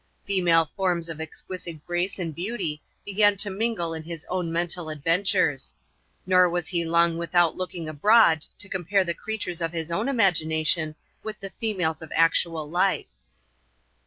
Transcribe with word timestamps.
Female 0.25 0.65
forms 0.65 1.09
of 1.09 1.21
exquisite 1.21 1.85
grace 1.85 2.17
and 2.17 2.33
beauty 2.33 2.81
began 3.05 3.37
to 3.37 3.51
mingle 3.51 3.93
in 3.93 4.01
his 4.01 4.25
mental 4.31 4.89
adventures; 4.89 5.75
nor 6.25 6.49
was 6.49 6.69
he 6.69 6.83
long 6.83 7.19
without 7.19 7.55
looking 7.55 7.87
abroad 7.87 8.41
to 8.57 8.67
compare 8.67 9.03
the 9.03 9.13
creatures 9.13 9.61
of 9.61 9.73
his 9.73 9.91
own 9.91 10.09
imagination 10.09 10.95
with 11.21 11.39
the 11.39 11.51
females 11.51 12.01
of 12.01 12.11
actual 12.15 12.67
life. 12.67 13.05